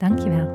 Dankjewel. 0.00 0.48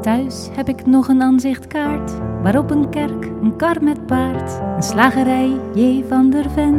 Thuis 0.00 0.48
heb 0.52 0.68
ik 0.68 0.86
nog 0.86 1.08
een 1.08 1.22
aanzichtkaart, 1.22 2.12
waarop 2.42 2.70
een 2.70 2.88
kerk, 2.88 3.24
een 3.24 3.56
kar 3.56 3.76
met 3.82 4.06
paard, 4.06 4.60
een 4.76 4.82
slagerij, 4.82 5.50
J. 5.74 6.04
van 6.08 6.30
der 6.30 6.50
Ven. 6.50 6.74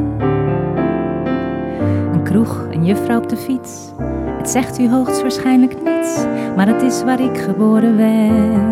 Een 2.14 2.24
kroeg, 2.24 2.68
een 2.72 2.86
juffrouw 2.86 3.18
op 3.18 3.30
de 3.30 3.38
fiets. 3.38 3.92
Het 4.38 4.50
zegt 4.50 4.80
u 4.80 4.90
hoogstwaarschijnlijk 4.90 5.84
niets, 5.84 6.26
maar 6.56 6.68
het 6.68 6.82
is 6.82 7.04
waar 7.04 7.20
ik 7.20 7.38
geboren 7.38 7.96
ben. 7.96 8.68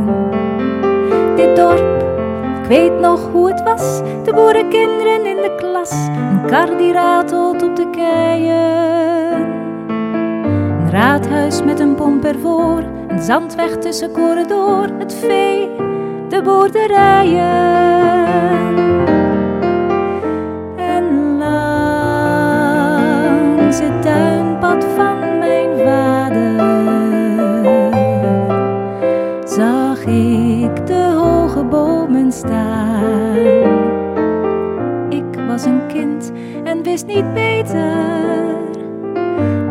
Dit 1.35 1.55
dorp, 1.55 2.00
weet 2.71 2.99
nog 2.99 3.31
hoe 3.31 3.47
het 3.47 3.63
was, 3.63 3.99
de 4.23 4.31
boerenkinderen 4.33 5.25
in 5.25 5.35
de 5.35 5.55
klas, 5.57 5.91
een 5.91 6.45
kar 6.45 6.77
die 6.77 6.91
ratelt 6.91 7.63
op 7.63 7.75
de 7.75 7.89
keien. 7.89 9.41
Een 10.79 10.89
raadhuis 10.89 11.63
met 11.63 11.79
een 11.79 11.95
pomp 11.95 12.23
ervoor, 12.23 12.83
een 13.07 13.21
zandweg 13.21 13.77
tussen 13.77 14.11
koren 14.11 14.47
door, 14.47 14.87
het 14.99 15.13
vee, 15.13 15.69
de 16.29 16.41
boerderijen. 16.41 18.90
Ik 35.09 35.39
was 35.47 35.65
een 35.65 35.87
kind 35.87 36.31
en 36.63 36.83
wist 36.83 37.05
niet 37.05 37.33
beter 37.33 38.19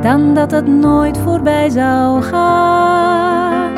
dan 0.01 0.35
dat 0.35 0.51
het 0.51 0.67
nooit 0.67 1.19
voorbij 1.19 1.69
zou 1.69 2.23
gaan. 2.23 3.75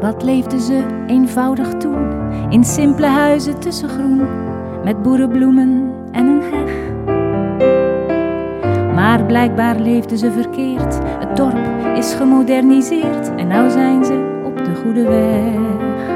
Wat 0.00 0.22
leefden 0.22 0.60
ze 0.60 0.84
eenvoudig 1.06 1.74
toen, 1.74 2.08
in 2.48 2.64
simpele 2.64 3.06
huizen 3.06 3.58
tussen 3.58 3.88
groen, 3.88 4.28
met 4.84 5.02
boerenbloemen 5.02 5.92
en 6.12 6.26
een 6.26 6.42
heg. 6.42 6.88
Maar 8.94 9.24
blijkbaar 9.24 9.80
leefden 9.80 10.18
ze 10.18 10.32
verkeerd, 10.32 10.98
het 11.18 11.36
dorp 11.36 11.58
is 11.96 12.14
gemoderniseerd 12.14 13.34
en 13.36 13.46
nou 13.46 13.70
zijn 13.70 14.04
ze 14.04 14.39
de 14.70 14.80
goede 14.80 15.02
weg. 15.02 16.08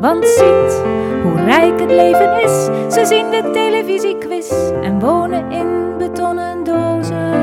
Want 0.00 0.26
ziet 0.26 0.82
hoe 1.22 1.44
rijk 1.44 1.80
het 1.80 1.90
leven 1.90 2.42
is, 2.42 2.64
ze 2.94 3.04
zien 3.04 3.30
de 3.30 3.50
televisiequiz 3.52 4.50
en 4.82 5.00
wonen 5.00 5.50
in 5.50 5.96
betonnen 5.98 6.64
dozen. 6.64 7.36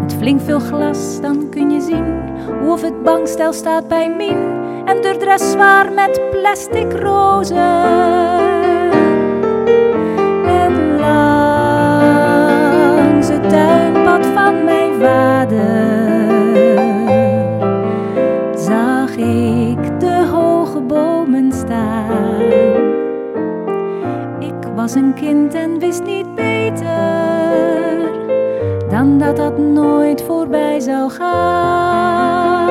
Met 0.00 0.14
flink 0.14 0.40
veel 0.40 0.60
glas, 0.60 1.20
dan 1.20 1.48
kun 1.50 1.70
je 1.70 1.80
zien 1.80 2.14
hoe 2.60 2.72
of 2.72 2.82
het 2.82 3.02
bankstel 3.02 3.52
staat 3.52 3.88
bij 3.88 4.14
Mien 4.16 4.38
en 4.84 5.02
de 5.02 5.16
dress 5.18 5.50
zwaar 5.50 5.92
met 5.92 6.20
plastic 6.30 6.92
rozen. 6.92 8.44
Was 24.86 24.94
een 24.94 25.14
kind 25.14 25.54
en 25.54 25.78
wist 25.78 26.04
niet 26.04 26.34
beter 26.34 26.84
dan 28.90 29.18
dat 29.18 29.36
dat 29.36 29.58
nooit 29.58 30.22
voorbij 30.22 30.80
zou 30.80 31.10
gaan. 31.10 32.66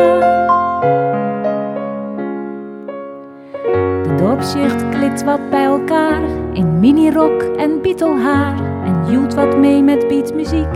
De 4.03 4.15
dorpsjeugd 4.17 4.89
klikt 4.89 5.23
wat 5.23 5.49
bij 5.49 5.63
elkaar 5.63 6.21
in 6.53 6.79
minirok 6.79 7.41
en 7.41 7.81
bietelhaar 7.81 8.83
en 8.85 9.11
joelt 9.11 9.33
wat 9.33 9.57
mee 9.57 9.83
met 9.83 10.07
beatmuziek. 10.07 10.75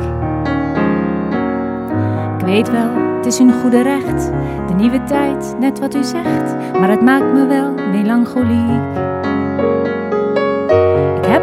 Ik 2.38 2.46
weet 2.46 2.72
wel, 2.72 2.90
het 3.16 3.26
is 3.26 3.38
hun 3.38 3.54
goede 3.62 3.82
recht, 3.82 4.32
de 4.68 4.74
nieuwe 4.76 5.04
tijd, 5.04 5.56
net 5.60 5.80
wat 5.80 5.96
u 5.96 6.04
zegt, 6.04 6.56
maar 6.80 6.90
het 6.90 7.02
maakt 7.02 7.34
me 7.34 7.46
wel 7.48 7.74
melancholiek. 7.92 9.19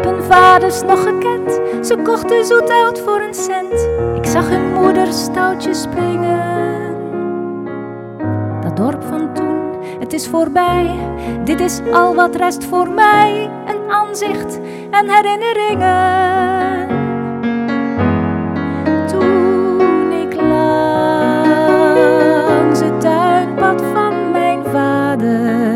Hun 0.07 0.23
vaders 0.23 0.81
nog 0.81 1.03
gekend, 1.03 1.51
ze 1.85 1.97
kochten 2.03 2.45
zoet 2.45 2.69
oud 2.69 2.99
voor 2.99 3.21
een 3.21 3.33
cent. 3.33 3.87
Ik 4.15 4.25
zag 4.25 4.49
hun 4.49 4.73
moeders 4.73 5.23
stoutjes 5.23 5.81
springen. 5.81 6.65
Dat 8.61 8.77
dorp 8.77 9.03
van 9.03 9.33
toen, 9.33 9.71
het 9.99 10.13
is 10.13 10.27
voorbij, 10.27 10.95
dit 11.43 11.59
is 11.59 11.81
al 11.93 12.15
wat 12.15 12.35
rest 12.35 12.65
voor 12.65 12.89
mij. 12.89 13.49
Een 13.65 13.91
aanzicht 13.91 14.59
en 14.91 15.09
herinneringen. 15.09 16.87
Toen 19.07 20.11
ik 20.11 20.41
langs 20.41 21.69
het 22.79 23.01
tuinpad 23.01 23.81
van 23.93 24.31
mijn 24.31 24.63
vader 24.71 25.67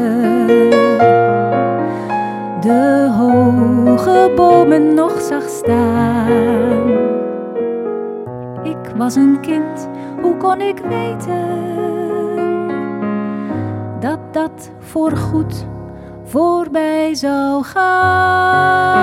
de 2.62 3.08
hoge 3.92 4.32
bomen 4.36 4.94
nog 4.94 5.22
zag 5.22 5.44
staan. 5.50 6.90
Ik 8.64 8.96
was 8.96 9.16
een 9.16 9.40
kind, 9.42 9.90
hoe 10.22 10.38
kon 10.38 10.62
ik 10.62 10.78
weten 10.78 11.60
dat 14.00 14.20
dat 14.32 14.72
voorgoed 14.80 15.66
voorbij 16.24 17.14
zou 17.14 17.64
gaan? 17.64 19.02